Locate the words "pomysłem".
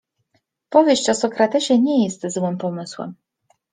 2.57-3.15